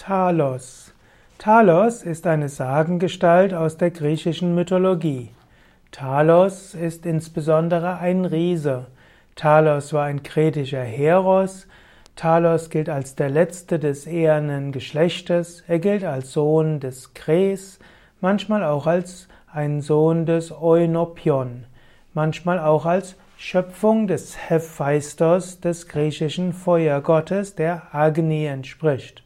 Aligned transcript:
Talos. 0.00 0.94
Talos 1.36 2.02
ist 2.04 2.26
eine 2.26 2.48
Sagengestalt 2.48 3.52
aus 3.52 3.76
der 3.76 3.90
griechischen 3.90 4.54
Mythologie. 4.54 5.28
Talos 5.92 6.74
ist 6.74 7.04
insbesondere 7.04 7.98
ein 7.98 8.24
Riese. 8.24 8.86
Talos 9.36 9.92
war 9.92 10.04
ein 10.04 10.22
kretischer 10.22 10.82
Heros. 10.82 11.66
Talos 12.16 12.70
gilt 12.70 12.88
als 12.88 13.14
der 13.14 13.28
letzte 13.28 13.78
des 13.78 14.06
ehernen 14.06 14.72
Geschlechtes. 14.72 15.64
Er 15.68 15.78
gilt 15.78 16.04
als 16.04 16.32
Sohn 16.32 16.80
des 16.80 17.12
Kres, 17.12 17.78
manchmal 18.22 18.64
auch 18.64 18.86
als 18.86 19.28
ein 19.52 19.82
Sohn 19.82 20.24
des 20.24 20.50
Oinopion, 20.50 21.66
manchmal 22.14 22.58
auch 22.58 22.86
als 22.86 23.16
Schöpfung 23.36 24.06
des 24.06 24.48
Hephaistos, 24.48 25.60
des 25.60 25.88
griechischen 25.88 26.54
Feuergottes, 26.54 27.54
der 27.54 27.94
Agni 27.94 28.46
entspricht. 28.46 29.24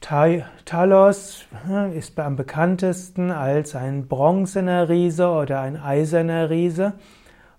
Talos 0.00 1.44
hm, 1.66 1.92
ist 1.92 2.18
am 2.18 2.36
bekanntesten 2.36 3.30
als 3.30 3.76
ein 3.76 4.08
bronzener 4.08 4.88
Riese 4.88 5.28
oder 5.28 5.60
ein 5.60 5.76
eiserner 5.76 6.48
Riese 6.48 6.94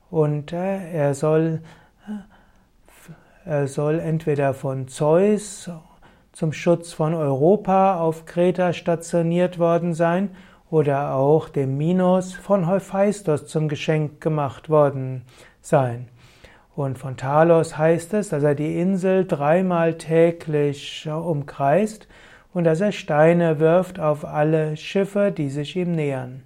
und 0.09 0.51
äh, 0.51 0.91
er 0.91 1.13
soll, 1.13 1.61
äh, 2.07 3.49
er 3.49 3.67
soll 3.67 3.99
entweder 3.99 4.53
von 4.53 4.87
Zeus 4.87 5.69
zum 6.31 6.51
Schutz 6.51 6.93
von 6.93 7.13
Europa 7.13 7.99
auf 7.99 8.25
Kreta 8.25 8.73
stationiert 8.73 9.59
worden 9.59 9.93
sein 9.93 10.29
oder 10.71 11.13
auch 11.13 11.47
dem 11.47 11.77
Minos 11.77 12.33
von 12.33 12.67
Hephaistos 12.67 13.45
zum 13.47 13.67
Geschenk 13.67 14.19
gemacht 14.19 14.69
worden 14.69 15.23
sein. 15.61 16.07
Und 16.75 16.97
von 16.97 17.17
Talos 17.17 17.77
heißt 17.77 18.13
es, 18.13 18.29
dass 18.29 18.43
er 18.43 18.55
die 18.55 18.79
Insel 18.79 19.27
dreimal 19.27 19.97
täglich 19.97 21.07
umkreist 21.07 22.07
und 22.53 22.65
dass 22.65 22.81
er 22.81 22.91
Steine 22.91 23.59
wirft 23.59 23.99
auf 23.99 24.25
alle 24.25 24.77
Schiffe, 24.77 25.31
die 25.31 25.49
sich 25.49 25.75
ihm 25.75 25.93
nähern. 25.93 26.43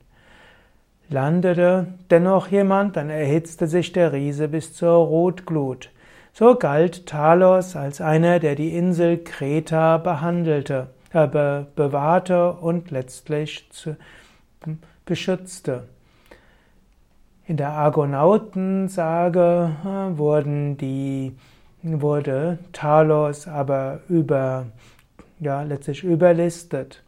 Landete 1.09 1.87
dennoch 2.09 2.47
jemand, 2.47 2.95
dann 2.95 3.09
erhitzte 3.09 3.67
sich 3.67 3.91
der 3.91 4.13
Riese 4.13 4.47
bis 4.47 4.73
zur 4.73 4.93
Rotglut. 4.93 5.91
So 6.33 6.55
galt 6.55 7.05
Talos 7.05 7.75
als 7.75 8.01
einer, 8.01 8.39
der 8.39 8.55
die 8.55 8.75
Insel 8.75 9.23
Kreta 9.23 9.97
behandelte, 9.97 10.87
äh, 11.13 11.27
be 11.27 11.67
bewahrte 11.75 12.53
und 12.53 12.91
letztlich 12.91 13.69
zu, 13.71 13.95
beschützte. 15.05 15.83
In 17.45 17.57
der 17.57 17.69
Argonautensage 17.69 19.71
äh, 19.83 20.17
wurden 20.17 20.77
die, 20.77 21.35
wurde 21.83 22.57
Talos 22.73 23.47
aber 23.47 23.99
über 24.09 24.65
ja, 25.39 25.63
letztlich 25.63 26.03
überlistet. 26.03 27.03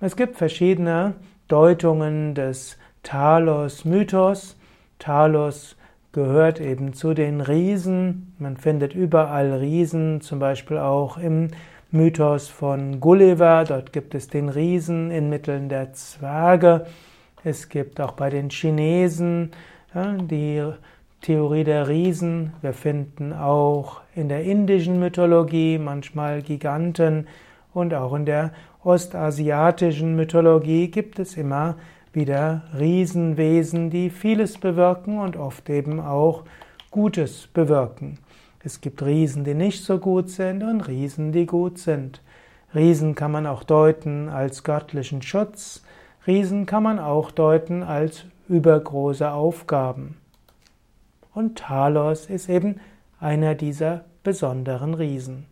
Es 0.00 0.16
gibt 0.16 0.36
verschiedene 0.36 1.14
Deutungen 1.48 2.34
des 2.34 2.78
Talos-Mythos. 3.02 4.56
Talos 4.98 5.76
gehört 6.12 6.60
eben 6.60 6.92
zu 6.92 7.14
den 7.14 7.40
Riesen. 7.40 8.34
Man 8.38 8.56
findet 8.56 8.94
überall 8.94 9.52
Riesen, 9.52 10.20
zum 10.20 10.38
Beispiel 10.38 10.78
auch 10.78 11.18
im 11.18 11.48
Mythos 11.90 12.48
von 12.48 13.00
Gulliver. 13.00 13.64
Dort 13.64 13.92
gibt 13.92 14.14
es 14.14 14.28
den 14.28 14.48
Riesen 14.48 15.10
inmitten 15.10 15.68
der 15.68 15.92
Zwerge. 15.92 16.86
Es 17.44 17.68
gibt 17.68 18.00
auch 18.00 18.12
bei 18.12 18.28
den 18.28 18.50
Chinesen 18.50 19.52
ja, 19.94 20.12
die 20.12 20.62
Theorie 21.26 21.64
der 21.64 21.88
Riesen. 21.88 22.52
Wir 22.62 22.72
finden 22.72 23.32
auch 23.32 24.00
in 24.14 24.28
der 24.28 24.44
indischen 24.44 25.00
Mythologie 25.00 25.76
manchmal 25.76 26.40
Giganten 26.40 27.26
und 27.74 27.94
auch 27.94 28.14
in 28.14 28.26
der 28.26 28.52
ostasiatischen 28.84 30.14
Mythologie 30.14 30.86
gibt 30.86 31.18
es 31.18 31.36
immer 31.36 31.74
wieder 32.12 32.62
Riesenwesen, 32.78 33.90
die 33.90 34.08
vieles 34.10 34.56
bewirken 34.56 35.18
und 35.18 35.36
oft 35.36 35.68
eben 35.68 35.98
auch 35.98 36.44
Gutes 36.92 37.48
bewirken. 37.48 38.20
Es 38.62 38.80
gibt 38.80 39.02
Riesen, 39.02 39.42
die 39.42 39.54
nicht 39.54 39.82
so 39.82 39.98
gut 39.98 40.30
sind 40.30 40.62
und 40.62 40.82
Riesen, 40.82 41.32
die 41.32 41.46
gut 41.46 41.78
sind. 41.78 42.22
Riesen 42.72 43.16
kann 43.16 43.32
man 43.32 43.48
auch 43.48 43.64
deuten 43.64 44.28
als 44.28 44.62
göttlichen 44.62 45.22
Schutz. 45.22 45.82
Riesen 46.24 46.66
kann 46.66 46.84
man 46.84 47.00
auch 47.00 47.32
deuten 47.32 47.82
als 47.82 48.26
übergroße 48.48 49.28
Aufgaben. 49.28 50.18
Und 51.36 51.58
Talos 51.58 52.30
ist 52.30 52.48
eben 52.48 52.80
einer 53.20 53.54
dieser 53.54 54.06
besonderen 54.22 54.94
Riesen. 54.94 55.44